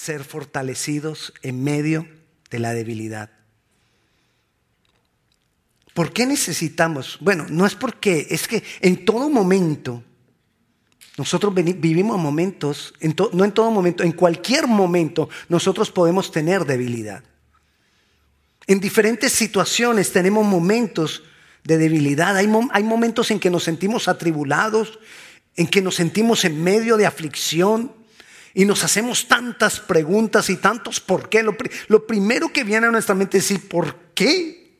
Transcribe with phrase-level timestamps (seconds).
[0.00, 2.08] ser fortalecidos en medio
[2.50, 3.30] de la debilidad.
[5.92, 7.18] ¿Por qué necesitamos?
[7.20, 10.02] Bueno, no es porque, es que en todo momento,
[11.18, 12.94] nosotros vivimos momentos,
[13.32, 17.22] no en todo momento, en cualquier momento nosotros podemos tener debilidad.
[18.66, 21.24] En diferentes situaciones tenemos momentos
[21.64, 24.98] de debilidad, hay, momentos en que nos sentimos atribulados,
[25.56, 27.99] en que nos sentimos en medio de aflicción
[28.54, 31.42] y nos hacemos tantas preguntas y tantos por qué.
[31.42, 34.78] Lo, primero que viene a nuestra mente es decir, ¿por qué?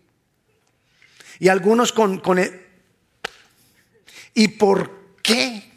[1.38, 2.66] Y algunos con, con el,
[4.34, 5.70] ¿y por qué?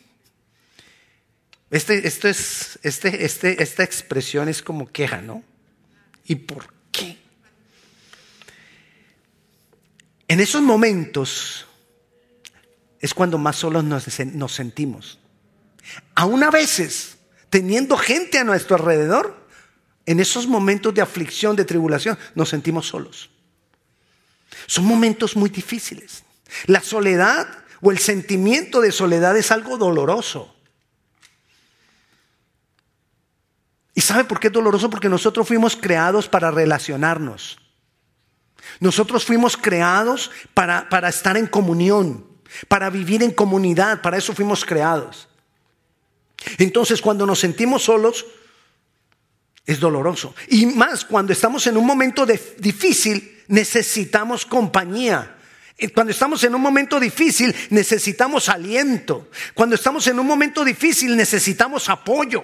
[1.70, 5.44] Este, esto es, este, este, esta expresión es como queja, ¿no?
[6.26, 7.18] ¿Y por qué?
[10.28, 11.66] En esos momentos
[13.00, 15.20] es cuando más solos nos, nos sentimos.
[16.16, 17.13] Aún a veces,
[17.54, 19.38] teniendo gente a nuestro alrededor,
[20.08, 23.30] en esos momentos de aflicción, de tribulación, nos sentimos solos.
[24.66, 26.24] Son momentos muy difíciles.
[26.66, 27.48] La soledad
[27.80, 30.52] o el sentimiento de soledad es algo doloroso.
[33.94, 34.90] ¿Y sabe por qué es doloroso?
[34.90, 37.60] Porque nosotros fuimos creados para relacionarnos.
[38.80, 42.26] Nosotros fuimos creados para, para estar en comunión,
[42.68, 45.30] para vivir en comunidad, para eso fuimos creados.
[46.58, 48.26] Entonces cuando nos sentimos solos,
[49.66, 50.36] es doloroso.
[50.50, 55.38] Y más cuando estamos en un momento difícil, necesitamos compañía.
[55.94, 59.30] Cuando estamos en un momento difícil, necesitamos aliento.
[59.54, 62.44] Cuando estamos en un momento difícil, necesitamos apoyo.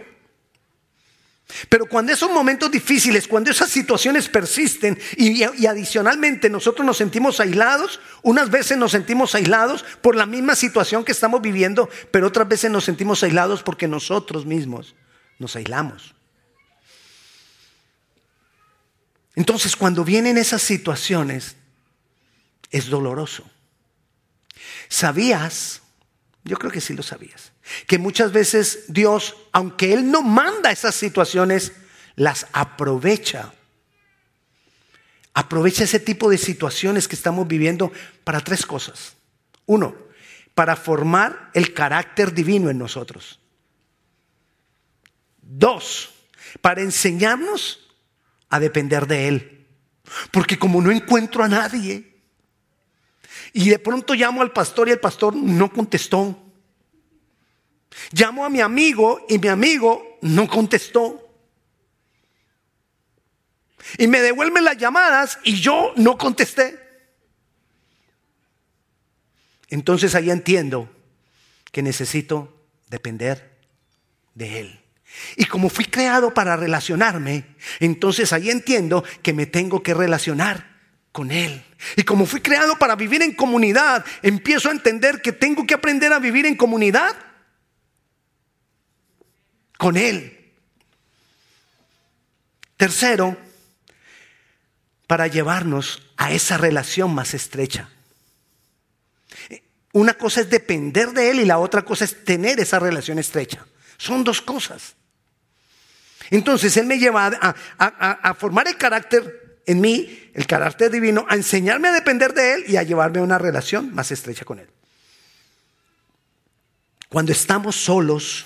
[1.67, 7.39] Pero cuando esos momentos difíciles, cuando esas situaciones persisten y, y, adicionalmente nosotros nos sentimos
[7.39, 12.47] aislados, unas veces nos sentimos aislados por la misma situación que estamos viviendo, pero otras
[12.47, 14.95] veces nos sentimos aislados porque nosotros mismos
[15.39, 16.13] nos aislamos.
[19.35, 21.55] Entonces, cuando vienen esas situaciones,
[22.71, 23.49] es doloroso.
[24.89, 25.81] ¿Sabías?
[26.49, 27.51] Yo creo que sí lo sabías.
[27.85, 31.73] Que muchas veces Dios, aunque Él no manda esas situaciones,
[32.15, 33.53] las aprovecha.
[35.35, 37.91] Aprovecha ese tipo de situaciones que estamos viviendo
[38.23, 39.13] para tres cosas.
[39.67, 39.95] Uno,
[40.55, 43.39] para formar el carácter divino en nosotros.
[45.43, 46.09] Dos,
[46.61, 47.91] para enseñarnos
[48.49, 49.67] a depender de Él.
[50.31, 52.08] Porque como no encuentro a nadie,
[53.53, 56.37] y de pronto llamo al pastor y el pastor no contestó.
[58.11, 61.25] Llamo a mi amigo y mi amigo no contestó.
[63.97, 66.79] Y me devuelven las llamadas y yo no contesté.
[69.69, 70.89] Entonces ahí entiendo
[71.71, 73.57] que necesito depender
[74.35, 74.79] de Él.
[75.35, 80.77] Y como fui creado para relacionarme, entonces ahí entiendo que me tengo que relacionar
[81.11, 81.63] con Él.
[81.95, 86.11] Y como fui creado para vivir en comunidad, empiezo a entender que tengo que aprender
[86.11, 87.15] a vivir en comunidad
[89.77, 90.53] con Él.
[92.75, 93.37] Tercero,
[95.07, 97.89] para llevarnos a esa relación más estrecha.
[99.91, 103.65] Una cosa es depender de Él y la otra cosa es tener esa relación estrecha.
[103.97, 104.95] Son dos cosas.
[106.29, 107.27] Entonces Él me lleva
[107.79, 112.63] a, formar el carácter en mí, el carácter divino, a enseñarme a depender de Él
[112.67, 114.69] y a llevarme a una relación más estrecha con Él.
[117.09, 118.45] Cuando estamos solos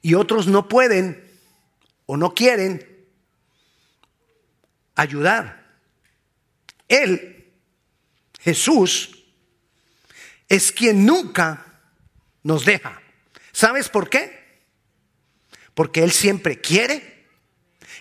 [0.00, 1.22] y otros no pueden
[2.06, 2.86] o no quieren
[4.94, 5.76] ayudar,
[6.88, 7.52] Él,
[8.40, 9.24] Jesús,
[10.48, 11.64] es quien nunca
[12.42, 13.00] nos deja.
[13.52, 14.60] ¿Sabes por qué?
[15.74, 17.26] Porque Él siempre quiere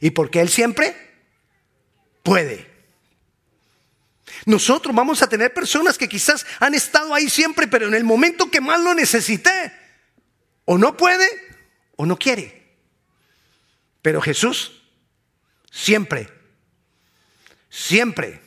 [0.01, 1.10] y porque Él siempre
[2.23, 2.69] puede.
[4.45, 8.49] Nosotros vamos a tener personas que quizás han estado ahí siempre, pero en el momento
[8.49, 9.71] que más lo necesité,
[10.65, 11.27] o no puede
[11.95, 12.61] o no quiere.
[14.01, 14.81] Pero Jesús
[15.69, 16.27] siempre,
[17.69, 18.41] siempre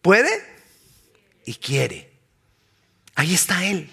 [0.00, 0.30] puede
[1.44, 2.12] y quiere.
[3.14, 3.92] Ahí está Él.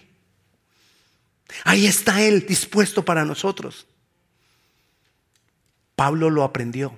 [1.63, 3.85] Ahí está Él dispuesto para nosotros.
[5.95, 6.97] Pablo lo aprendió.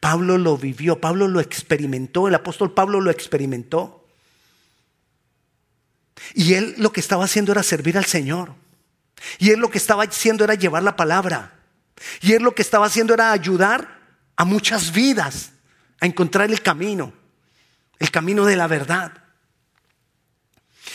[0.00, 4.06] Pablo lo vivió, Pablo lo experimentó, el apóstol Pablo lo experimentó.
[6.34, 8.54] Y él lo que estaba haciendo era servir al Señor.
[9.38, 11.54] Y él lo que estaba haciendo era llevar la palabra.
[12.20, 13.98] Y él lo que estaba haciendo era ayudar
[14.36, 15.52] a muchas vidas
[16.00, 17.12] a encontrar el camino,
[17.98, 19.12] el camino de la verdad.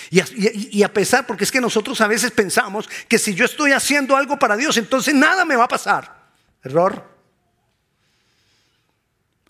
[0.09, 4.15] Y a, pesar, porque es que nosotros a veces pensamos que si yo estoy haciendo
[4.15, 6.23] algo para Dios, entonces nada me va a pasar.
[6.63, 7.12] Error.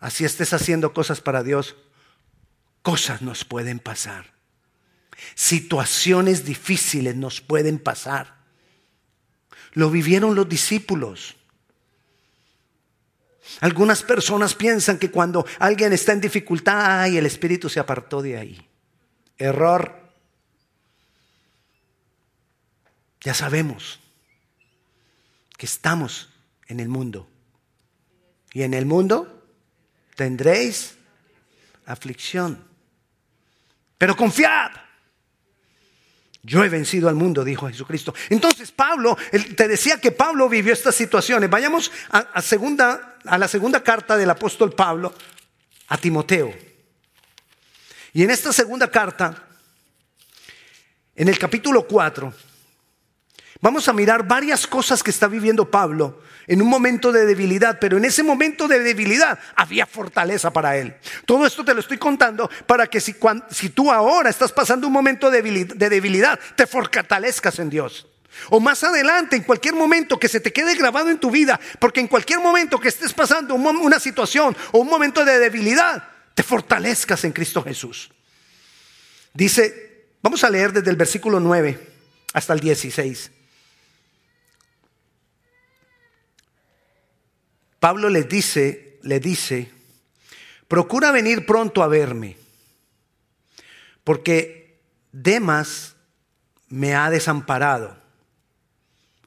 [0.03, 1.77] Así estés haciendo cosas para Dios,
[2.81, 4.33] cosas nos pueden pasar.
[5.33, 8.35] Situaciones difíciles nos pueden pasar.
[9.71, 11.37] Lo vivieron los discípulos.
[13.61, 18.37] Algunas personas piensan que cuando alguien está en dificultad, ay, el Espíritu se apartó de
[18.37, 18.69] ahí.
[19.37, 20.11] Error.
[23.21, 24.01] Ya sabemos
[25.57, 26.27] que estamos
[26.67, 27.29] en el mundo.
[28.51, 29.42] Y en el mundo
[30.15, 30.95] tendréis
[31.85, 32.63] aflicción.
[33.97, 34.71] Pero confiad.
[36.45, 38.13] Yo he vencido al mundo, dijo Jesucristo.
[38.29, 39.17] Entonces Pablo,
[39.55, 41.49] te decía que Pablo vivió estas situaciones.
[41.49, 45.13] Vayamos a, segunda, a la segunda carta del apóstol Pablo
[45.87, 46.53] a Timoteo.
[48.11, 49.47] Y en esta segunda carta,
[51.15, 52.33] en el capítulo 4,
[53.63, 57.95] Vamos a mirar varias cosas que está viviendo Pablo en un momento de debilidad, pero
[57.95, 60.93] en ese momento de debilidad había fortaleza para él.
[61.25, 63.13] Todo esto te lo estoy contando para que si,
[63.69, 65.41] tú ahora estás pasando un momento de
[65.89, 68.05] debilidad, te fortalezcas en Dios.
[68.49, 72.01] O más adelante, en cualquier momento que se te quede grabado en tu vida, porque
[72.01, 77.23] en cualquier momento que estés pasando una situación o un momento de debilidad, te fortalezcas
[77.23, 78.11] en Cristo Jesús.
[79.33, 81.79] Dice, vamos a leer desde el versículo 9
[82.33, 83.31] hasta el 16.
[87.83, 89.69] Pablo le dice, le dice,
[90.69, 92.37] procura venir pronto a verme,
[94.05, 94.79] porque
[95.11, 95.97] Demas
[96.69, 97.97] me ha desamparado,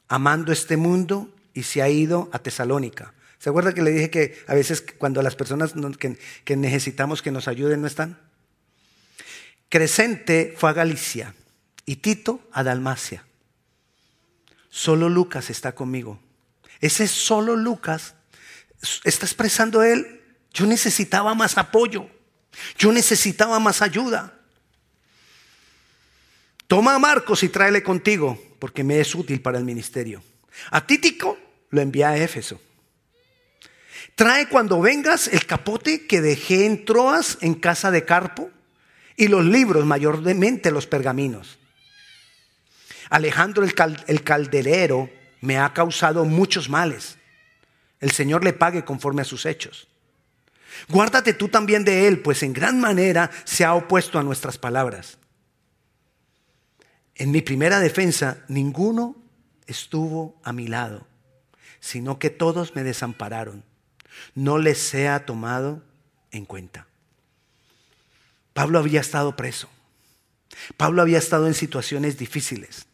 [0.09, 3.13] amando este mundo y se ha ido a Tesalónica.
[3.39, 7.49] ¿Se acuerda que le dije que a veces cuando las personas que necesitamos que nos
[7.49, 8.19] ayuden no están?
[9.69, 11.35] Crescente fue a Galicia
[11.85, 13.27] y Tito a Dalmacia.
[14.71, 16.19] Solo Lucas está conmigo.
[16.81, 18.16] Ese solo Lucas
[19.05, 20.23] está expresando él,
[20.53, 22.09] yo necesitaba más apoyo,
[22.79, 24.33] yo necesitaba más ayuda.
[26.67, 30.23] Toma a Marcos y tráele contigo, porque me es útil para el ministerio.
[30.71, 31.39] A Títico
[31.71, 32.61] lo envía a Éfeso.
[34.15, 38.51] Trae cuando vengas el capote que dejé en Troas en casa de Carpo
[39.17, 41.59] y los libros, mayormente los pergaminos.
[43.11, 43.75] Alejandro el,
[44.07, 45.11] el calderero
[45.41, 47.19] me ha causado muchos males
[48.01, 49.89] el Señor le pague conforme a sus hechos.
[50.89, 55.19] Guárdate tú también de él, pues en gran manera se ha opuesto a nuestras palabras.
[57.15, 59.17] En mi primera defensa, ninguno
[59.67, 61.07] estuvo a mi lado,
[61.81, 63.65] sino que todos me desampararon.
[64.35, 65.83] No les sea tomado
[66.31, 66.87] en cuenta.
[68.53, 69.69] Pablo había estado preso.
[70.77, 72.87] Pablo había estado en situaciones difíciles.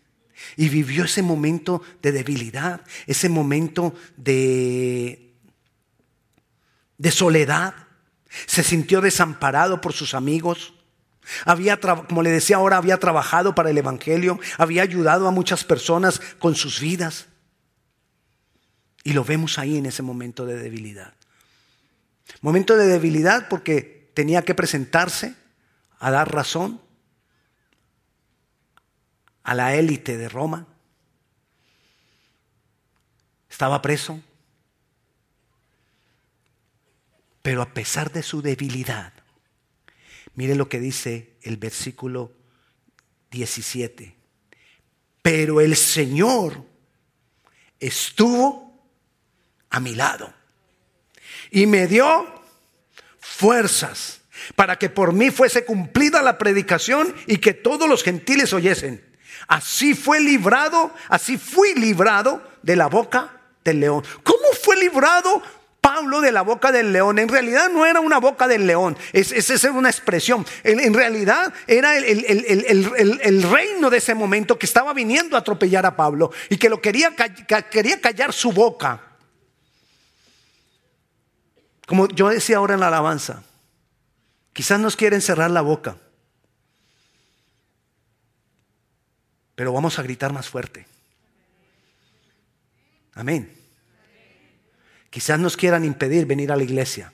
[0.56, 5.34] Y vivió ese momento de debilidad, ese momento de,
[6.98, 7.74] de soledad.
[8.46, 10.74] Se sintió desamparado por sus amigos.
[11.44, 16.20] Había, como le decía ahora, había trabajado para el Evangelio, había ayudado a muchas personas
[16.38, 17.26] con sus vidas.
[19.04, 21.14] Y lo vemos ahí en ese momento de debilidad.
[22.40, 25.34] Momento de debilidad porque tenía que presentarse
[25.98, 26.80] a dar razón
[29.44, 30.66] a la élite de Roma.
[33.50, 34.20] Estaba preso.
[37.42, 39.12] Pero a pesar de su debilidad,
[40.34, 42.32] mire lo que dice el versículo
[43.30, 44.16] 17.
[45.22, 46.64] Pero el Señor
[47.80, 48.86] estuvo
[49.70, 50.32] a mi lado
[51.50, 52.42] y me dio
[53.18, 54.20] fuerzas
[54.54, 59.11] para que por mí fuese cumplida la predicación y que todos los gentiles oyesen.
[59.48, 63.30] Así fue librado, así fui librado de la boca
[63.64, 64.04] del león.
[64.22, 65.42] ¿Cómo fue librado
[65.82, 67.18] Pablo de la boca del león.
[67.18, 70.46] En realidad no era una boca del león, esa es, una expresión.
[70.62, 76.30] En, realidad era el, reino de ese momento que estaba viniendo a atropellar a Pablo
[76.48, 77.12] y que lo quería,
[77.68, 79.00] quería callar su boca.
[81.84, 83.42] Como yo decía ahora en la alabanza,
[84.52, 85.96] quizás nos quieren cerrar la boca.
[89.54, 90.86] Pero vamos a gritar más fuerte.
[93.14, 93.52] Amén.
[95.10, 97.12] Quizás nos quieran impedir venir a la iglesia,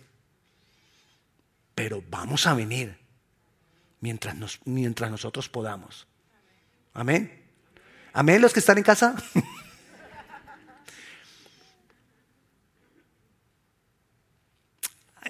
[1.74, 2.96] pero vamos a venir
[4.00, 6.06] mientras, mientras nosotros podamos.
[6.94, 7.42] Amén.
[8.12, 9.16] Amén los que están en casa.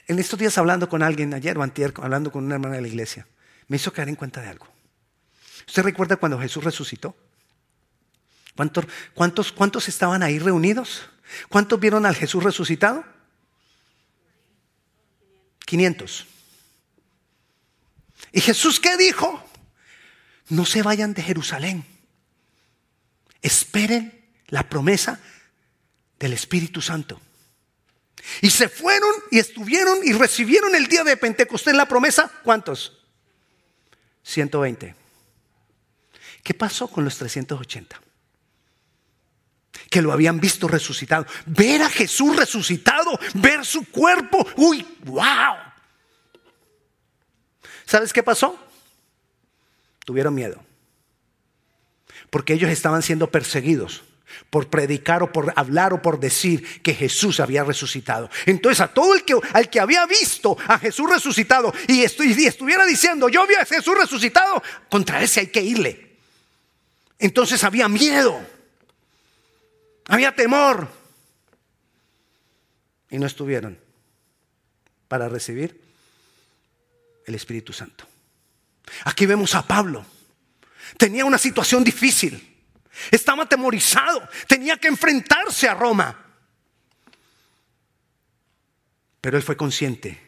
[0.06, 2.88] en estos días hablando con alguien, ayer o antier, hablando con una hermana de la
[2.88, 3.26] iglesia,
[3.66, 4.77] me hizo caer en cuenta de algo.
[5.68, 7.14] ¿Usted recuerda cuando Jesús resucitó?
[8.56, 11.02] ¿Cuántos, cuántos, cuántos estaban ahí reunidos?
[11.50, 13.04] ¿Cuántos vieron al Jesús resucitado?
[15.66, 16.26] 500.
[18.32, 19.44] ¿Y Jesús qué dijo?
[20.48, 21.84] No se vayan de Jerusalén.
[23.42, 25.20] Esperen la promesa
[26.18, 27.20] del Espíritu Santo.
[28.40, 32.32] Y se fueron y estuvieron y recibieron el día de Pentecostés la promesa.
[32.42, 32.98] ¿Cuántos?
[34.22, 34.97] 120.
[36.48, 38.00] ¿Qué pasó con los 380?
[39.90, 41.26] Que lo habían visto resucitado.
[41.44, 44.46] Ver a Jesús resucitado, ver su cuerpo.
[44.56, 45.56] Uy, wow.
[47.84, 48.58] ¿Sabes qué pasó?
[50.06, 50.64] Tuvieron miedo.
[52.30, 54.04] Porque ellos estaban siendo perseguidos
[54.48, 58.30] por predicar o por hablar o por decir que Jesús había resucitado.
[58.46, 63.28] Entonces a todo el que, al que había visto a Jesús resucitado y, estuviera diciendo,
[63.28, 66.07] yo vi a Jesús resucitado, contra ese hay que irle.
[67.18, 68.40] Entonces había miedo,
[70.06, 70.88] había temor.
[73.10, 73.78] Y no estuvieron
[75.08, 75.80] para recibir
[77.26, 78.06] el Espíritu Santo.
[79.04, 80.04] Aquí vemos a Pablo.
[80.96, 82.56] Tenía una situación difícil.
[83.10, 86.26] Estaba atemorizado, tenía que enfrentarse a Roma.
[89.20, 90.20] Pero él fue consciente,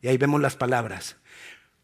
[0.00, 1.16] y ahí vemos las palabras.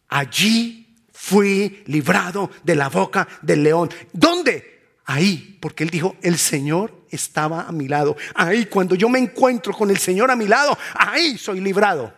[0.09, 0.88] Allí
[1.21, 3.91] fui librado de la boca del león.
[4.13, 4.79] ¿Dónde?
[5.05, 8.17] Ahí, porque él dijo, el Señor estaba a mi lado.
[8.35, 12.15] Ahí, cuando yo me encuentro con el Señor a mi lado, ahí soy librado.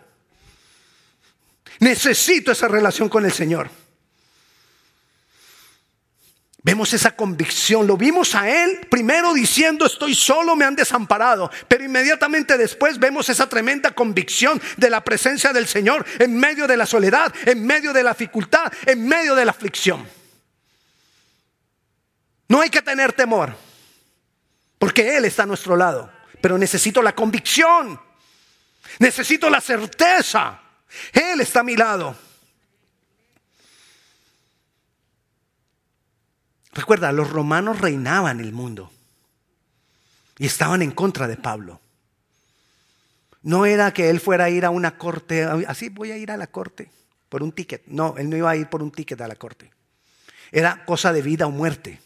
[1.78, 3.70] Necesito esa relación con el Señor.
[6.62, 11.84] Vemos esa convicción, lo vimos a él primero diciendo estoy solo, me han desamparado, pero
[11.84, 16.84] inmediatamente después vemos esa tremenda convicción de la presencia del Señor en medio de la
[16.84, 20.06] soledad, en medio de la dificultad, en medio de la aflicción.
[22.48, 23.56] No hay que tener temor,
[24.78, 26.12] porque Él está a nuestro lado,
[26.42, 27.98] pero necesito la convicción,
[28.98, 30.60] necesito la certeza,
[31.12, 32.29] Él está a mi lado.
[36.72, 38.90] Recuerda, los romanos reinaban el mundo
[40.38, 41.80] y estaban en contra de Pablo.
[43.42, 46.36] No era que él fuera a ir a una corte, así voy a ir a
[46.36, 46.90] la corte
[47.28, 47.82] por un ticket.
[47.86, 49.70] No, él no iba a ir por un ticket a la corte.
[50.52, 52.00] Era cosa de vida o muerte.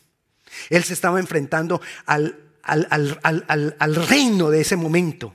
[0.71, 5.35] Él se estaba enfrentando al, al, reino de ese momento.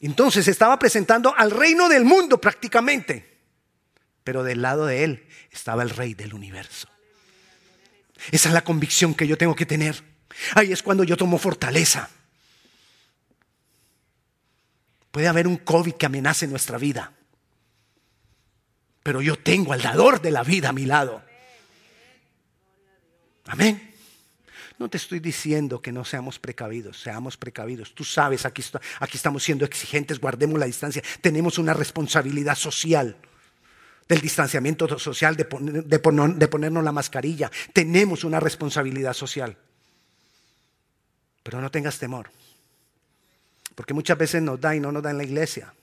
[0.00, 3.36] Entonces se estaba presentando al reino del mundo prácticamente.
[4.24, 6.88] Pero del lado de él estaba el rey del universo.
[8.30, 10.02] Esa es la convicción que yo tengo que tener.
[10.54, 12.10] Ahí es cuando yo tomo fortaleza.
[15.10, 17.12] Puede haber un COVID que amenace nuestra vida.
[19.02, 21.22] Pero yo tengo al dador de la vida a mi lado.
[23.46, 23.94] Amén.
[24.78, 27.94] No te estoy diciendo que no seamos precavidos, seamos precavidos.
[27.94, 28.62] Tú sabes, aquí,
[29.00, 31.02] aquí estamos siendo exigentes, guardemos la distancia.
[31.22, 33.16] Tenemos una responsabilidad social
[34.08, 35.44] del distanciamiento social, de,
[35.98, 37.50] ponernos la mascarilla.
[37.72, 39.56] Tenemos una responsabilidad social.
[41.42, 42.30] Pero no tengas temor.
[43.74, 45.74] Porque muchas veces nos da y no nos da en la iglesia.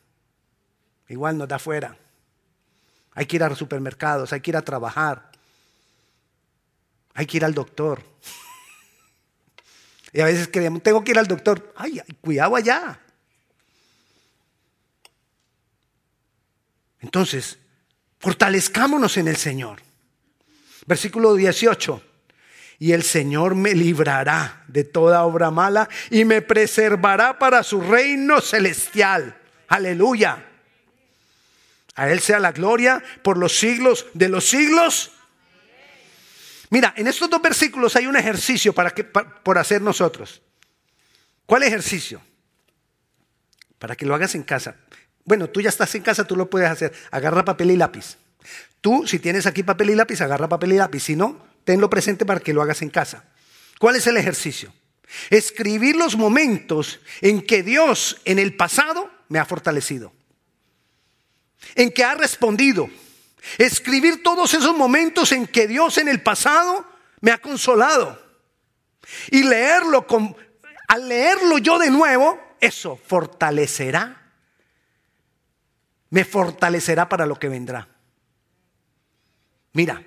[1.09, 1.97] Igual nos da afuera.
[3.11, 5.31] Hay que ir a los supermercados, hay que ir a trabajar.
[7.13, 8.01] Hay que ir al doctor.
[10.13, 11.73] Y a veces creemos, tengo que ir al doctor.
[11.75, 12.99] Ay, cuidado allá.
[17.01, 17.59] Entonces,
[18.23, 19.81] Fortalezcámonos en el Señor.
[20.85, 22.01] Versículo 18.
[22.79, 28.39] Y el Señor me librará de toda obra mala y me preservará para su reino
[28.39, 29.37] celestial.
[29.67, 30.41] Aleluya.
[31.95, 35.11] A Él sea la gloria por los siglos de los siglos.
[36.69, 40.41] Mira, en estos dos versículos hay un ejercicio para que, por hacer nosotros.
[41.45, 42.21] ¿Cuál ejercicio?
[43.79, 44.77] Para que lo hagas en casa.
[45.25, 46.93] Bueno, tú ya estás en casa, tú lo puedes hacer.
[47.11, 48.17] Agarra papel y lápiz.
[48.81, 51.01] Tú, si tienes aquí papel y lápiz, agarra papel y lápiz.
[51.01, 53.23] Si no, tenlo presente para que lo hagas en casa.
[53.79, 54.73] ¿Cuál es el ejercicio?
[55.29, 60.11] Escribir los momentos en que Dios en el pasado me ha fortalecido.
[61.75, 62.89] En que ha respondido.
[63.57, 66.85] Escribir todos esos momentos en que Dios en el pasado
[67.21, 68.21] me ha consolado.
[69.31, 70.35] Y leerlo, con,
[70.87, 74.22] al leerlo yo de nuevo, eso fortalecerá
[76.13, 77.87] me fortalecerá para lo que vendrá.
[79.71, 80.03] Mira,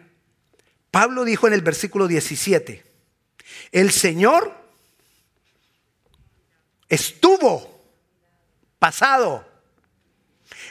[0.93, 2.85] Pablo dijo en el versículo 17,
[3.73, 4.55] el Señor
[6.89, 7.83] estuvo
[8.79, 9.45] pasado,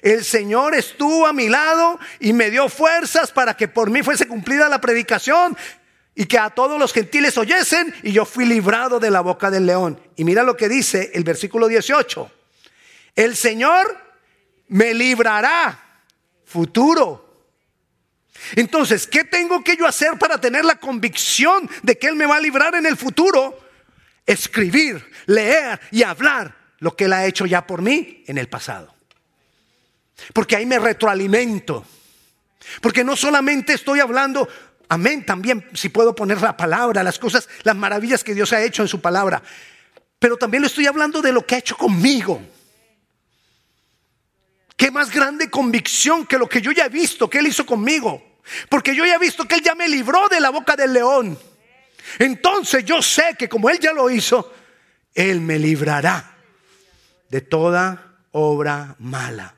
[0.01, 4.29] El Señor estuvo a mi lado y me dio fuerzas para que por mí fuese
[4.29, 5.57] cumplida la predicación
[6.13, 9.65] y que a todos los gentiles oyesen y yo fui librado de la boca del
[9.65, 9.99] león.
[10.15, 12.31] Y mira lo que dice el versículo 18.
[13.15, 14.04] El Señor
[14.67, 16.01] me librará
[16.45, 17.25] futuro.
[18.55, 22.37] Entonces, ¿qué tengo que yo hacer para tener la convicción de que Él me va
[22.37, 23.59] a librar en el futuro?
[24.25, 28.93] Escribir, leer y hablar lo que Él ha hecho ya por mí en el pasado.
[30.33, 31.85] Porque ahí me retroalimento.
[32.81, 34.47] Porque no solamente estoy hablando,
[34.89, 38.81] amén, también si puedo poner la palabra, las cosas, las maravillas que Dios ha hecho
[38.81, 39.41] en su palabra.
[40.19, 42.41] Pero también lo estoy hablando de lo que ha hecho conmigo.
[44.75, 48.39] Qué más grande convicción que lo que yo ya he visto que Él hizo conmigo.
[48.69, 51.39] Porque yo ya he visto que Él ya me libró de la boca del león.
[52.19, 54.53] Entonces yo sé que como Él ya lo hizo,
[55.13, 56.35] Él me librará
[57.29, 59.55] de toda obra mala.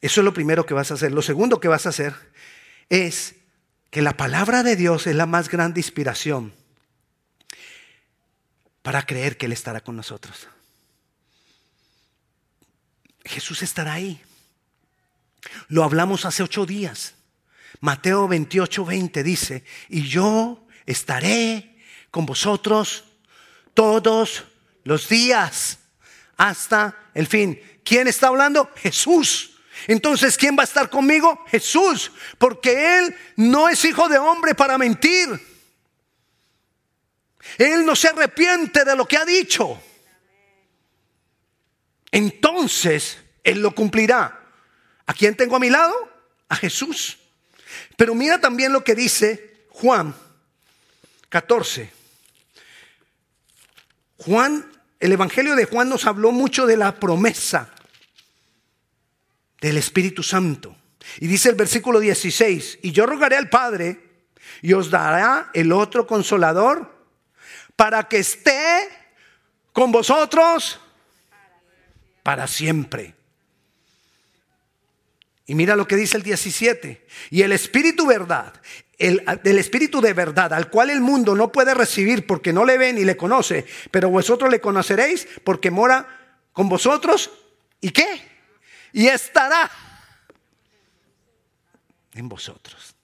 [0.00, 1.12] Eso es lo primero que vas a hacer.
[1.12, 2.14] Lo segundo que vas a hacer
[2.88, 3.34] es
[3.90, 6.52] que la palabra de Dios es la más grande inspiración
[8.82, 10.48] para creer que Él estará con nosotros.
[13.28, 14.20] Jesús estará ahí.
[15.68, 17.14] Lo hablamos hace ocho días.
[17.80, 21.76] Mateo 28, 20 dice, y yo estaré
[22.10, 23.04] con vosotros
[23.74, 24.44] todos
[24.84, 25.78] los días
[26.36, 27.60] hasta el fin.
[27.84, 28.70] ¿Quién está hablando?
[28.76, 29.58] Jesús.
[29.86, 31.44] Entonces, ¿quién va a estar conmigo?
[31.48, 35.28] Jesús, porque Él no es hijo de hombre para mentir.
[37.56, 39.80] Él no se arrepiente de lo que ha dicho.
[42.10, 44.40] Entonces, Él lo cumplirá.
[45.06, 45.94] ¿A quién tengo a mi lado?
[46.48, 47.18] A Jesús.
[47.96, 50.14] Pero mira también lo que dice Juan
[51.28, 51.90] 14.
[54.18, 57.72] Juan, el Evangelio de Juan nos habló mucho de la promesa
[59.60, 60.76] del Espíritu Santo.
[61.20, 64.00] Y dice el versículo 16, y yo rogaré al Padre
[64.62, 66.98] y os dará el otro consolador
[67.76, 68.88] para que esté
[69.72, 70.80] con vosotros
[72.28, 73.14] para siempre.
[75.46, 77.06] Y mira lo que dice el 17.
[77.30, 78.52] Y el Espíritu verdad,
[78.98, 82.76] el, del Espíritu de verdad, al cual el mundo no puede recibir porque no le
[82.76, 86.06] ve ni le conoce, pero vosotros le conoceréis porque mora
[86.52, 87.30] con vosotros.
[87.80, 88.20] ¿Y qué?
[88.92, 89.70] Y estará
[92.12, 92.94] en vosotros.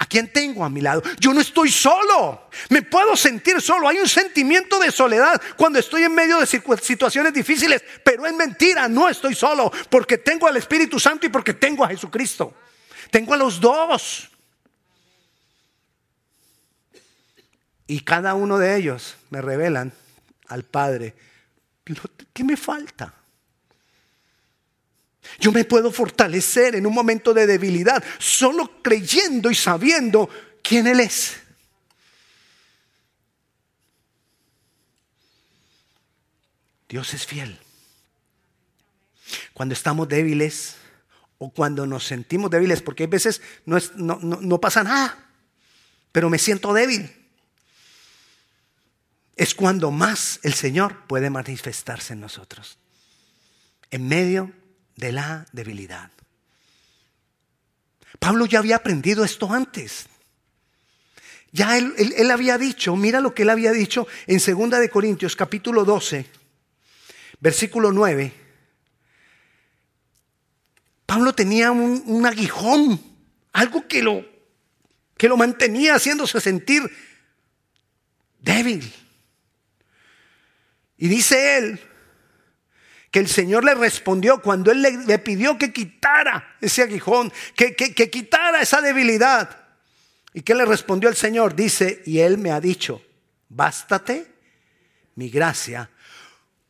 [0.00, 1.02] ¿A quién tengo a mi lado?
[1.18, 2.48] Yo no estoy solo.
[2.70, 3.86] Me puedo sentir solo.
[3.86, 7.84] Hay un sentimiento de soledad cuando estoy en medio de situaciones difíciles.
[8.02, 8.88] Pero es mentira.
[8.88, 9.70] No estoy solo.
[9.90, 12.54] Porque tengo al Espíritu Santo y porque tengo a Jesucristo.
[13.10, 14.30] Tengo a los dos.
[17.86, 19.92] Y cada uno de ellos me revelan
[20.48, 21.14] al Padre.
[22.32, 23.19] ¿Qué me falta?
[25.38, 30.28] Yo me puedo fortalecer en un momento de debilidad solo creyendo y sabiendo
[30.62, 31.36] quién Él es.
[36.88, 37.58] Dios es fiel.
[39.52, 40.76] Cuando estamos débiles
[41.38, 45.28] o cuando nos sentimos débiles, porque hay veces no, no pasa nada,
[46.10, 47.14] pero me siento débil,
[49.36, 52.76] es cuando más el Señor puede manifestarse en nosotros.
[53.90, 54.52] En medio
[54.96, 56.10] de la debilidad.
[58.18, 60.06] Pablo ya había aprendido esto antes.
[61.52, 65.84] Ya él, había dicho, mira lo que él había dicho en 2 de Corintios capítulo
[65.84, 66.26] 12,
[67.40, 68.32] versículo 9.
[71.06, 73.00] Pablo tenía un, un aguijón,
[73.52, 74.24] algo que lo,
[75.16, 76.88] que lo mantenía haciéndose sentir
[78.38, 78.92] débil.
[80.96, 81.80] Y dice él,
[83.10, 88.10] que el Señor le respondió cuando Él le, pidió que quitara ese aguijón, que, que
[88.10, 89.56] quitara esa debilidad.
[90.32, 91.56] ¿Y qué le respondió el Señor?
[91.56, 93.02] Dice, y Él me ha dicho,
[93.48, 94.26] bástate
[95.16, 95.90] mi gracia,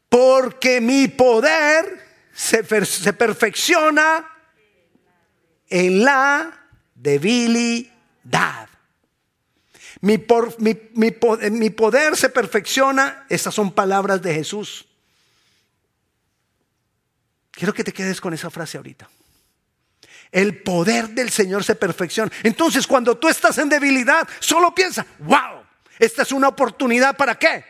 [0.09, 2.01] porque mi poder
[2.33, 4.27] se, perfecciona
[5.69, 8.69] en la debilidad.
[10.01, 14.89] Mi, por, mi, mi, poder se perfecciona, esas son palabras de Jesús.
[17.61, 19.07] Quiero que te quedes con esa frase ahorita.
[20.33, 22.33] El poder del Señor se perfecciona.
[22.43, 25.63] Entonces, cuando tú estás en debilidad, solo piensa, wow,
[25.99, 27.63] esta es una oportunidad para qué?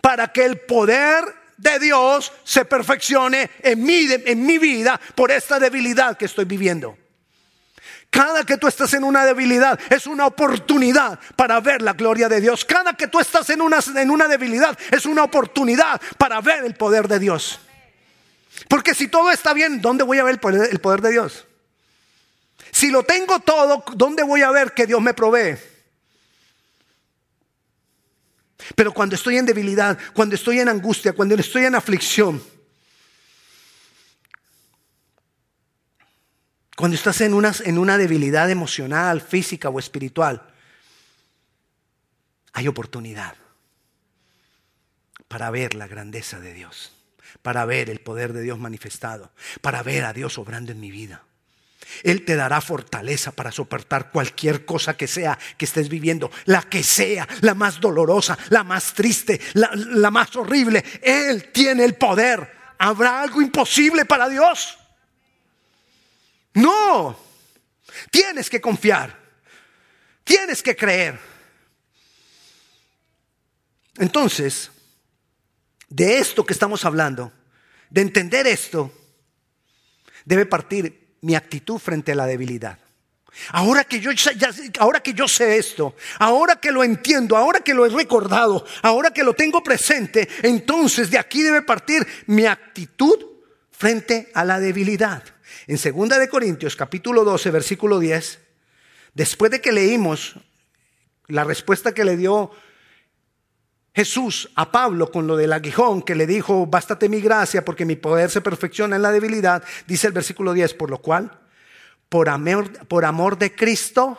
[0.00, 1.24] Para que el poder
[1.56, 6.96] de Dios se perfeccione en mi, en mi vida por esta debilidad que estoy viviendo.
[8.16, 12.40] Cada que tú estás en una debilidad es una oportunidad para ver la gloria de
[12.40, 12.64] Dios.
[12.64, 16.74] Cada que tú estás en una, en una debilidad es una oportunidad para ver el
[16.76, 17.60] poder de Dios.
[18.70, 21.44] Porque si todo está bien, ¿dónde voy a ver el poder, de Dios?
[22.72, 25.58] Si lo tengo todo, ¿dónde voy a ver que Dios me provee?
[28.74, 32.42] Pero cuando estoy en debilidad, cuando estoy en angustia, cuando estoy en aflicción,
[36.76, 40.42] cuando estás en una, en una debilidad emocional, física o espiritual,
[42.52, 43.34] hay oportunidad
[45.28, 46.92] para ver la grandeza de Dios
[47.42, 51.22] para ver el poder de Dios manifestado, para ver a Dios obrando en mi vida.
[52.02, 56.82] Él te dará fortaleza para soportar cualquier cosa que sea que estés viviendo, la que
[56.82, 60.84] sea, la más dolorosa, la más triste, la, la más horrible.
[61.00, 62.52] Él tiene el poder.
[62.78, 64.76] ¿Habrá algo imposible para Dios?
[66.56, 67.16] No.
[68.10, 69.16] Tienes que confiar.
[70.24, 71.18] Tienes que creer.
[73.98, 74.70] Entonces,
[75.88, 77.32] de esto que estamos hablando,
[77.90, 78.92] de entender esto,
[80.24, 82.78] debe partir mi actitud frente a la debilidad.
[83.50, 84.10] Ahora que, yo,
[84.78, 89.10] ahora que yo sé esto, ahora que lo entiendo, ahora que lo he recordado, ahora
[89.10, 93.22] que lo tengo presente, entonces de aquí debe partir mi actitud
[93.70, 95.35] frente a la debilidad.
[95.68, 98.38] En 2 de Corintios capítulo 12, versículo 10,
[99.14, 100.36] después de que leímos
[101.26, 102.52] la respuesta que le dio
[103.92, 107.96] Jesús a Pablo con lo del aguijón que le dijo, bástate mi gracia porque mi
[107.96, 111.36] poder se perfecciona en la debilidad, dice el versículo 10, por lo cual,
[112.08, 114.16] por amor, por amor de Cristo,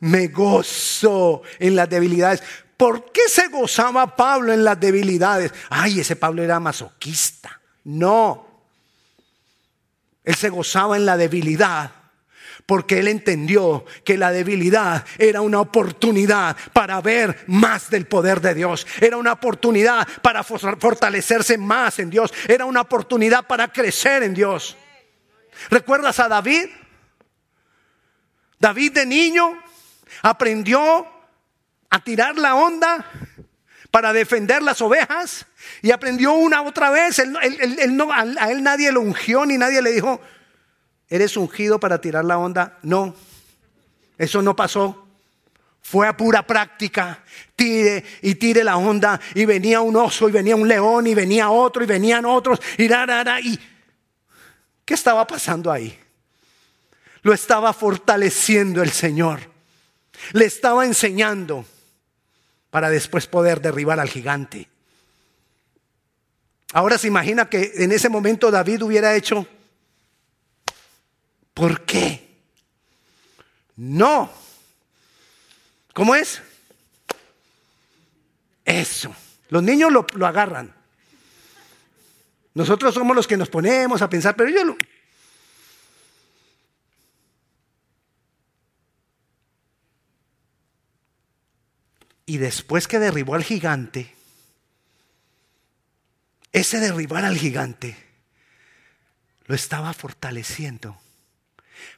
[0.00, 2.42] me gozo en las debilidades.
[2.76, 5.52] ¿Por qué se gozaba Pablo en las debilidades?
[5.68, 7.60] Ay, ese Pablo era masoquista.
[7.84, 8.49] No.
[10.24, 11.92] Él se gozaba en la debilidad
[12.66, 18.54] porque él entendió que la debilidad era una oportunidad para ver más del poder de
[18.54, 24.34] Dios, era una oportunidad para fortalecerse más en Dios, era una oportunidad para crecer en
[24.34, 24.76] Dios.
[25.68, 26.68] ¿Recuerdas a David?
[28.60, 29.58] David de niño
[30.22, 31.08] aprendió
[31.88, 33.04] a tirar la onda
[33.90, 35.46] para defender las ovejas
[35.82, 37.18] y aprendió una otra vez.
[37.18, 40.20] a él nadie lo ungió ni nadie le dijo,
[41.10, 42.78] ¿Eres ungido para tirar la onda?
[42.82, 43.16] No,
[44.16, 45.08] eso no pasó.
[45.82, 47.24] Fue a pura práctica.
[47.56, 49.20] Tire y tire la onda.
[49.34, 52.60] Y venía un oso, y venía un león, y venía otro, y venían otros.
[52.78, 53.60] Y, y
[54.84, 55.98] ¿qué estaba pasando ahí?
[57.22, 59.40] Lo estaba fortaleciendo el Señor.
[60.32, 61.64] Le estaba enseñando
[62.70, 64.68] para después poder derribar al gigante.
[66.72, 69.46] Ahora se imagina que en ese momento David hubiera hecho
[71.60, 72.26] ¿Por qué?
[73.76, 74.30] No.
[75.92, 76.40] ¿Cómo es?
[78.64, 79.14] Eso.
[79.50, 80.74] Los niños lo, agarran.
[82.54, 84.76] Nosotros somos los que nos ponemos a pensar, pero yo lo...
[92.30, 94.14] Y después que derribó al gigante,
[96.52, 97.96] ese derribar al gigante
[99.46, 100.96] lo estaba fortaleciendo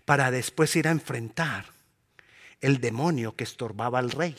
[0.07, 1.67] para después ir a enfrentar
[2.63, 4.35] el demonio que estorbaba al rey.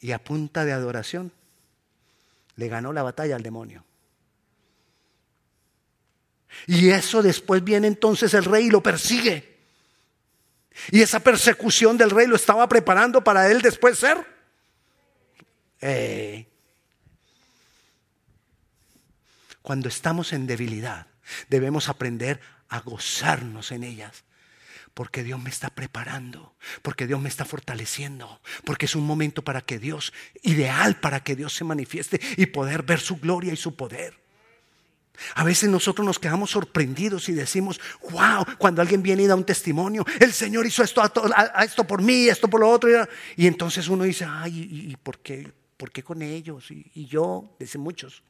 [0.00, 1.32] Y a punta de adoración
[2.56, 3.82] le ganó la batalla al demonio.
[6.66, 9.55] Y eso después viene entonces el rey y lo persigue.
[10.90, 14.24] Y esa persecución del rey lo estaba preparando para él después ser.
[15.80, 16.46] Eh,
[19.62, 21.06] cuando estamos en debilidad,
[21.48, 24.24] debemos aprender a gozarnos en ellas.
[24.94, 29.60] Porque Dios me está preparando, porque Dios me está fortaleciendo, porque es un momento para
[29.60, 33.76] que Dios, ideal para que Dios se manifieste y poder ver su gloria y su
[33.76, 34.25] poder.
[35.34, 39.44] A veces nosotros nos quedamos sorprendidos y decimos, wow, cuando alguien viene y da un
[39.44, 42.88] testimonio, el Señor hizo esto, a, esto por mí, esto por lo otro.
[43.36, 46.70] Y entonces uno dice, ay, ¿y por qué, por qué con ellos?
[46.70, 48.22] Y, y yo, dice muchos.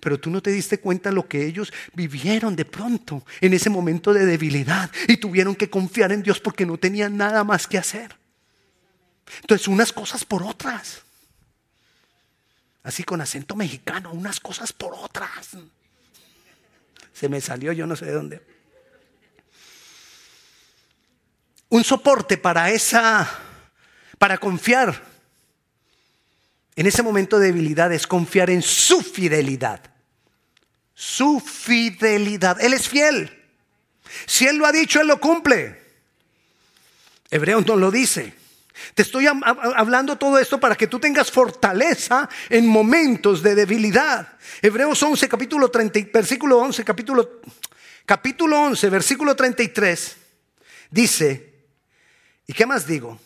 [0.00, 4.12] Pero tú no te diste cuenta lo que ellos vivieron de pronto en ese momento
[4.12, 8.16] de debilidad y tuvieron que confiar en Dios porque no tenían nada más que hacer.
[9.40, 11.02] Entonces, unas cosas por otras.
[12.84, 15.56] Así con acento mexicano, unas cosas por otras.
[17.12, 18.46] Se me salió, yo no sé de dónde.
[21.70, 23.28] Un soporte para esa,
[24.18, 25.02] para confiar
[26.76, 29.80] en ese momento de debilidad es confiar en su fidelidad.
[30.94, 32.60] Su fidelidad.
[32.60, 33.30] Él es fiel.
[34.26, 35.80] Si Él lo ha dicho, Él lo cumple.
[37.30, 38.34] Hebreos no lo dice.
[38.92, 44.36] Te estoy hablando todo esto para que tú tengas fortaleza en momentos de debilidad.
[44.60, 47.40] Hebreos 11, capítulo 30, versículo 11, capítulo,
[48.04, 50.16] capítulo 11, versículo 33,
[50.90, 51.54] dice,
[52.46, 53.18] ¿y qué más digo?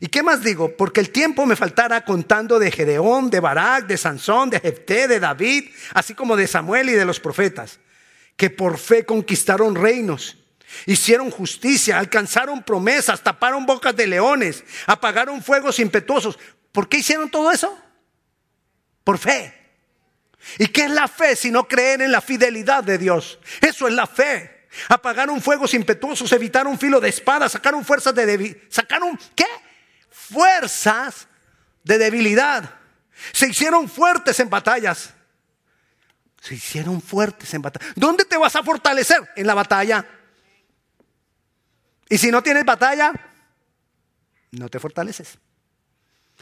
[0.00, 0.76] ¿Y qué más digo?
[0.76, 5.20] Porque el tiempo me faltara contando de Gedeón, de Barak, de Sansón, de Jefté, de
[5.20, 7.80] David, así como de Samuel y de los profetas,
[8.36, 10.36] que por fe conquistaron reinos,
[10.84, 16.38] hicieron justicia, alcanzaron promesas, taparon bocas de leones, apagaron fuegos impetuosos.
[16.72, 17.76] ¿Por qué hicieron todo eso?
[19.02, 19.54] Por fe.
[20.58, 23.38] ¿Y qué es la fe si no creer en la fidelidad de Dios?
[23.62, 24.68] Eso es la fe.
[24.88, 28.66] Apagaron fuegos impetuosos, evitaron filo de espada, sacaron fuerzas de...
[28.68, 29.46] ¿Sacaron qué?
[30.26, 31.28] Fuerzas
[31.84, 32.78] de debilidad.
[33.32, 35.14] Se hicieron fuertes en batallas.
[36.40, 37.92] Se hicieron fuertes en batalla.
[37.96, 39.28] ¿Dónde te vas a fortalecer?
[39.36, 40.06] En la batalla.
[42.08, 43.12] Y si no tienes batalla,
[44.52, 45.38] no te fortaleces.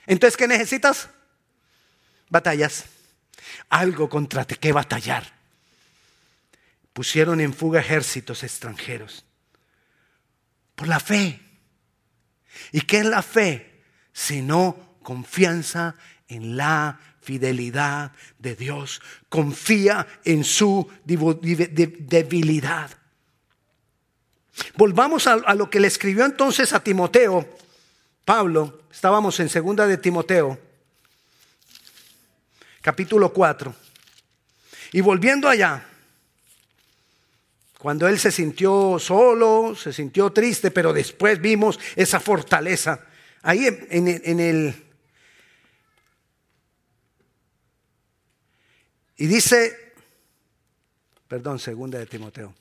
[0.07, 1.09] Entonces, ¿qué necesitas?
[2.29, 2.85] Batallas.
[3.69, 5.33] Algo contra qué batallar.
[6.93, 9.25] Pusieron en fuga ejércitos extranjeros.
[10.75, 11.41] Por la fe.
[12.73, 13.74] ¿Y qué es la fe?
[14.15, 15.95] Sino confianza
[16.29, 19.03] en la fidelidad de Dios.
[19.29, 22.91] Confía en su debilidad.
[24.77, 27.49] Volvamos a, lo que le escribió entonces a Timoteo.
[28.25, 30.59] Pablo, estábamos en segunda de Timoteo,
[32.81, 33.75] capítulo 4.
[34.93, 35.85] Y volviendo allá,
[37.79, 43.01] cuando él se sintió solo, se sintió triste, pero después vimos esa fortaleza.
[43.45, 44.75] Ahí en, el...
[49.17, 49.95] Y dice,
[51.29, 52.53] perdón, segunda de Timoteo.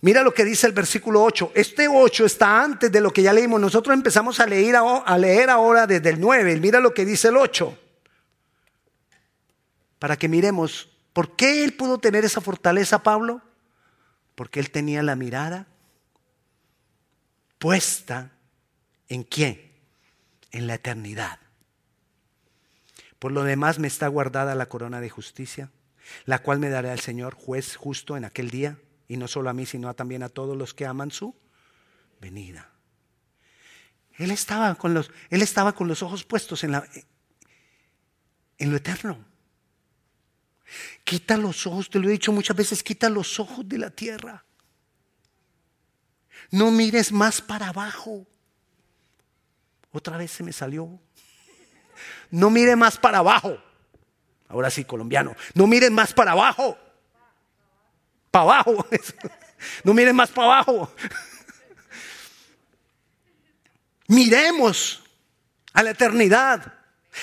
[0.00, 1.50] Mira lo que dice el versículo 8.
[1.56, 3.60] Este 8 está antes de lo que ya leímos.
[3.60, 6.60] Nosotros empezamos a leer, a leer ahora desde el 9.
[6.60, 7.76] Mira lo que dice el 8.
[9.98, 13.42] Para que miremos ¿Por qué él pudo tener esa fortaleza, Pablo?
[14.36, 15.66] Porque él tenía la mirada
[17.58, 18.30] puesta
[19.08, 19.72] en quién?
[20.50, 21.38] En la eternidad.
[23.18, 25.70] Por lo demás me está guardada la corona de justicia,
[26.24, 29.54] la cual me dará el Señor, juez justo en aquel día, y no solo a
[29.54, 31.34] mí, sino también a todos los que aman su
[32.20, 32.70] venida.
[34.16, 36.84] Él estaba con los, él estaba con los ojos puestos en, la,
[38.58, 39.24] en lo eterno.
[41.04, 44.44] Quita los ojos, te lo he dicho muchas veces, quita los ojos de la tierra.
[46.50, 48.26] No mires más para abajo.
[49.92, 50.98] Otra vez se me salió.
[52.30, 53.58] No mire más para abajo.
[54.48, 55.34] Ahora sí, colombiano.
[55.54, 56.76] No mires más para abajo.
[58.30, 58.86] Para abajo.
[59.82, 60.94] No mires más para abajo.
[64.06, 65.02] Miremos
[65.72, 66.74] a la eternidad,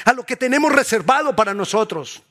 [0.04, 2.22] a lo que tenemos reservado para nosotros.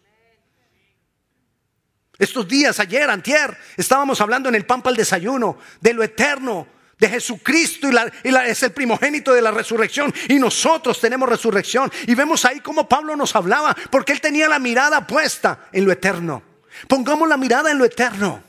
[2.18, 6.66] Estos días, ayer, antier, estábamos hablando en el Pampa al desayuno de lo eterno,
[7.04, 7.88] de Jesucristo
[8.24, 11.92] y, es el primogénito de la resurrección y nosotros tenemos resurrección.
[12.06, 15.92] Y vemos ahí cómo Pablo nos hablaba, porque él tenía la mirada puesta en lo
[15.92, 16.42] eterno.
[16.88, 18.42] Pongamos la mirada en lo eterno.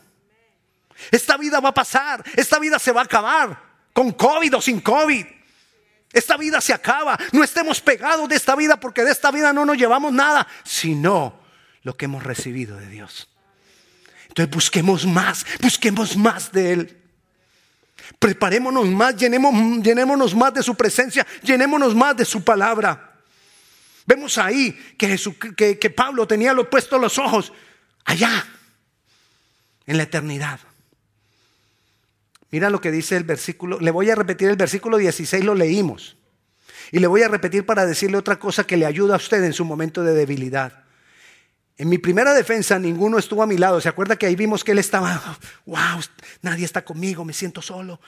[1.11, 4.79] Esta vida va a pasar, esta vida se va a acabar, con COVID o sin
[4.79, 5.25] COVID.
[6.13, 7.19] Esta vida se acaba.
[7.33, 11.41] No estemos pegados de esta vida porque de esta vida no nos llevamos nada, sino
[11.83, 13.27] lo que hemos recibido de Dios.
[14.29, 17.04] Entonces busquemos más, busquemos más de Él.
[18.19, 23.13] Preparémonos más, llenémonos más de su presencia, llenémonos más de su palabra.
[24.05, 25.17] Vemos ahí que,
[25.79, 27.51] que, Pablo tenía lo puesto los ojos
[28.05, 28.45] allá,
[29.87, 30.59] en la eternidad.
[32.51, 36.17] Mira lo que dice el versículo, le voy a repetir el versículo 16, lo leímos.
[36.91, 39.53] Y le voy a repetir para decirle otra cosa que le ayuda a usted en
[39.53, 40.84] su momento de debilidad.
[41.77, 43.81] En mi primera defensa ninguno estuvo a mi lado.
[43.81, 46.01] ¿Se acuerda que ahí vimos que él estaba, wow,
[46.41, 47.99] nadie está conmigo, me siento solo?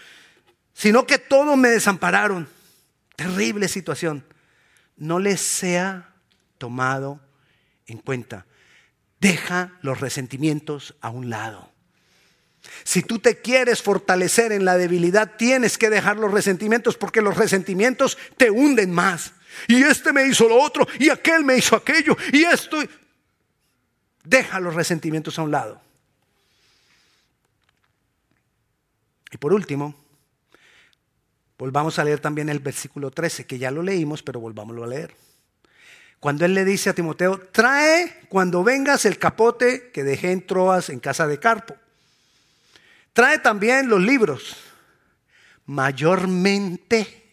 [0.73, 2.47] Sino que todos me desampararon.
[3.15, 4.23] Terrible situación.
[4.95, 6.13] No les sea
[6.58, 7.19] tomado
[7.88, 8.45] en cuenta.
[9.19, 11.71] Deja los resentimientos a un lado.
[12.84, 17.38] Si tú te quieres fortalecer en la debilidad, tienes que dejar los resentimientos porque los
[17.38, 19.34] resentimientos te hunden más.
[19.67, 22.77] Y este me hizo lo otro, y aquel me hizo aquello, y esto.
[24.28, 25.82] Deja los resentimientos a un lado.
[29.32, 29.96] Y por último,
[31.58, 35.16] Volvamos a leer también el versículo 13, que ya lo leímos, pero volvámoslo a leer.
[36.20, 40.90] Cuando él le dice a Timoteo, trae cuando vengas el capote que dejé en Troas
[40.90, 41.76] en casa de Carpo.
[43.13, 44.56] Trae también los libros,
[45.66, 47.24] mayormente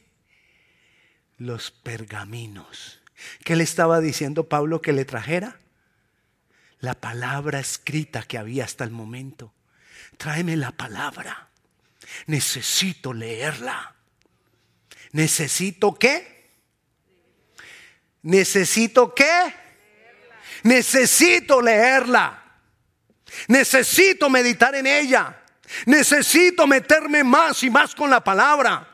[1.36, 3.00] los pergaminos.
[3.44, 5.58] ¿Qué le estaba diciendo Pablo que le trajera?
[6.84, 9.54] La palabra escrita que había hasta el momento.
[10.18, 11.48] Tráeme la palabra.
[12.26, 13.94] Necesito leerla.
[15.12, 16.50] ¿Necesito qué?
[18.20, 19.54] ¿Necesito qué?
[20.64, 22.60] Necesito leerla.
[23.48, 25.42] Necesito meditar en ella.
[25.86, 28.93] Necesito meterme más y más con la palabra.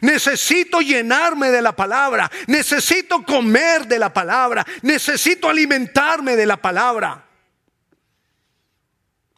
[0.00, 2.30] Necesito llenarme de la palabra.
[2.46, 4.66] Necesito comer de la palabra.
[4.82, 7.24] Necesito alimentarme de la palabra.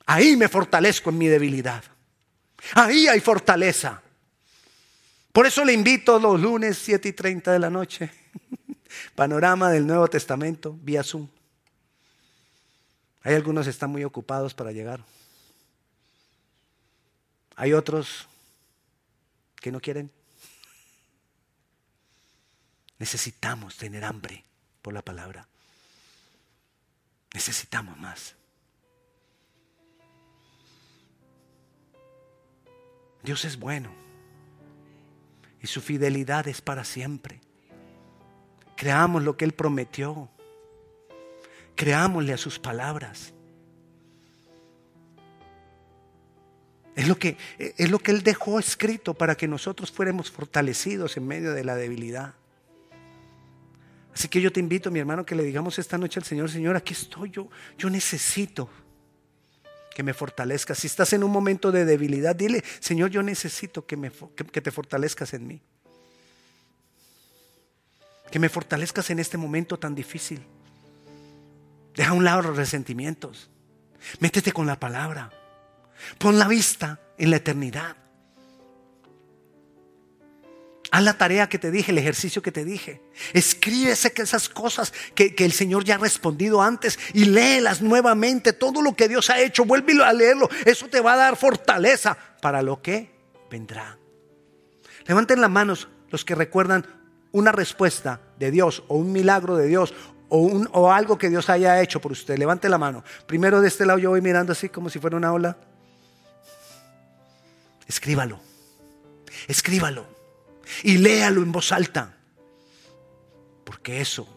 [0.07, 1.85] Ahí me fortalezco en mi debilidad.
[2.75, 4.03] Ahí hay fortaleza.
[5.33, 8.11] Por eso le invito los lunes 7 y 30 de la noche.
[9.15, 11.29] Panorama del Nuevo Testamento vía Zoom.
[13.23, 15.01] Hay algunos que están muy ocupados para llegar.
[17.55, 18.27] Hay otros
[19.61, 20.11] que no quieren.
[23.01, 24.45] Necesitamos tener hambre
[24.83, 25.49] por la palabra.
[27.33, 28.37] Necesitamos más.
[33.23, 33.91] Dios es bueno
[35.63, 37.41] y su fidelidad es para siempre.
[38.77, 40.29] Creamos lo que Él prometió.
[41.77, 43.33] Creámosle a sus palabras.
[46.95, 51.27] Es lo, que, es lo que Él dejó escrito para que nosotros fuéramos fortalecidos en
[51.27, 52.35] medio de la debilidad.
[54.15, 56.77] Así que yo te invito, mi hermano, que le digamos esta noche al Señor, Señor,
[56.77, 58.69] aquí estoy yo, yo necesito
[59.95, 60.79] que me fortalezcas.
[60.79, 64.71] Si estás en un momento de debilidad, dile, Señor, yo necesito que, me, que te
[64.71, 65.61] fortalezcas en mí.
[68.31, 70.41] Que me fortalezcas en este momento tan difícil.
[71.95, 73.51] Deja a un lado los resentimientos.
[74.21, 75.31] Métete con la palabra.
[76.19, 77.97] Pon la vista en la eternidad.
[80.93, 83.01] Haz la tarea que te dije, el ejercicio que te dije.
[83.33, 88.53] Escríbese que esas cosas que, el Señor ya ha respondido antes y léelas nuevamente.
[88.53, 90.49] Todo lo que Dios ha hecho, vuelve a leerlo.
[90.65, 93.13] Eso te va a dar fortaleza para lo que
[93.49, 93.99] vendrá.
[95.07, 96.85] Levanten las manos los que recuerdan
[97.31, 99.95] una respuesta de Dios o un milagro de Dios
[100.29, 102.37] o, un, o algo que Dios haya hecho por usted.
[102.37, 103.05] Levante la mano.
[103.27, 105.57] Primero de este lado yo voy mirando así como si fuera una ola.
[107.87, 108.41] Escríbalo.
[109.47, 110.20] Escríbalo
[110.83, 112.17] y léalo en voz alta,
[113.65, 114.29] porque eso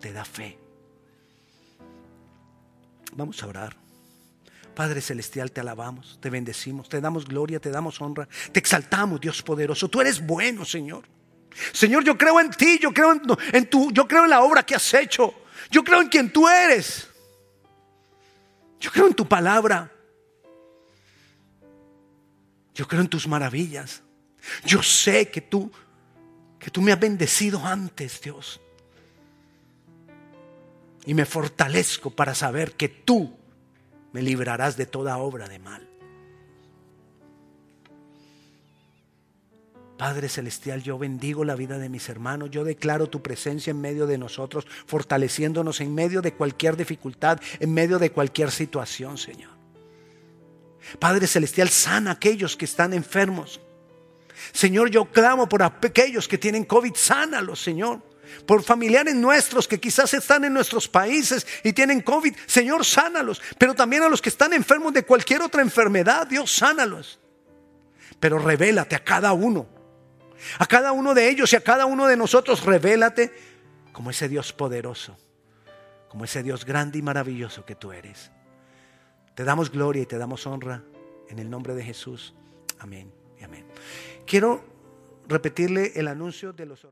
[0.00, 0.58] te da fe.
[3.14, 3.76] Vamos a orar.
[4.74, 9.42] Padre Celestial, te alabamos, te bendecimos, te damos gloria, te damos honra, te exaltamos, Dios
[9.42, 9.88] poderoso.
[9.88, 11.04] Tú eres bueno, Señor.
[11.72, 14.76] Señor, yo creo en ti, yo creo en, tu, yo creo en la obra que
[14.76, 15.34] has hecho.
[15.70, 17.08] Yo creo en quien tú eres.
[18.78, 19.90] Yo creo en tu palabra.
[22.74, 24.02] Yo creo en tus maravillas.
[24.64, 25.70] Yo sé que tú,
[26.58, 28.60] que tú me has bendecido antes, Dios.
[31.06, 33.36] Y me fortalezco para saber que tú
[34.12, 35.88] me librarás de toda obra de mal.
[39.98, 44.06] Padre Celestial, yo bendigo la vida de mis hermanos, yo declaro tu presencia en medio
[44.06, 49.50] de nosotros, fortaleciéndonos en medio de cualquier dificultad, en medio de cualquier situación, Señor.
[51.00, 53.60] Padre Celestial, sana a aquellos que están enfermos,
[54.52, 58.02] Señor, yo clamo por aquellos que tienen COVID, sánalos, Señor.
[58.46, 63.40] Por familiares nuestros que quizás están en nuestros países y tienen COVID, Señor, sánalos.
[63.56, 67.18] Pero también a los que están enfermos de cualquier otra enfermedad, Dios, sánalos.
[68.20, 69.66] Pero revélate a cada uno.
[70.58, 73.32] A cada uno de ellos y a cada uno de nosotros, revélate
[73.92, 75.18] como ese Dios poderoso,
[76.08, 78.30] como ese Dios grande y maravilloso que tú eres.
[79.34, 80.82] Te damos gloria y te damos honra
[81.28, 82.34] en el nombre de Jesús.
[82.78, 83.66] Amén y amén.
[84.28, 84.62] Quiero
[85.26, 86.84] repetirle el anuncio de los